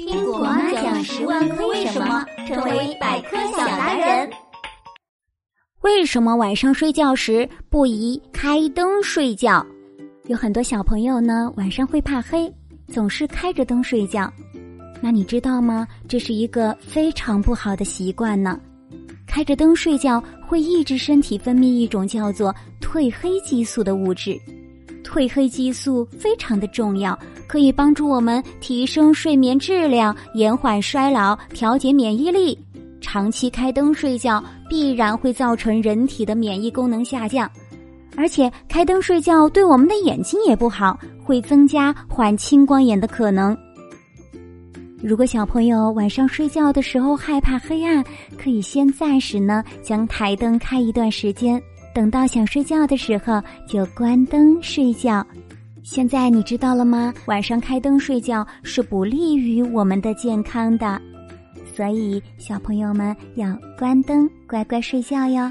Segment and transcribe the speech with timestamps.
[0.00, 4.30] 听果妈讲十万个为什么，成为百科小达人。
[5.82, 9.64] 为什么晚上睡觉时不宜开灯睡觉？
[10.24, 12.50] 有很多小朋友呢，晚上会怕黑，
[12.88, 14.32] 总是开着灯睡觉。
[15.02, 15.86] 那你知道吗？
[16.08, 18.58] 这是一个非常不好的习惯呢。
[19.26, 24.40] 开着灯睡觉会抑制身体分泌一种叫做褪黑激素的物质。
[25.10, 27.18] 褪黑激素非常的重要，
[27.48, 32.56] 可以帮助我们提升睡眠质量、延缓衰老、调节免疫力。
[33.00, 37.50] 长期开灯睡觉必然会造成人体的免疫功能下降，
[38.16, 43.56] 而且开灯睡觉对我们的眼睛也不好，会增加患青光眼的可能。
[45.02, 48.04] 如果小朋友晚上睡觉的时候害怕黑暗，
[48.38, 51.60] 可以先暂时呢将台灯开一段时间。
[51.94, 55.26] 等到想睡觉的时候，就关灯睡觉。
[55.82, 57.12] 现在你知道了吗？
[57.26, 61.00] 晚上开灯睡觉是不利于我们的健康的，
[61.74, 65.50] 所以小朋友们要关灯，乖乖睡觉哟。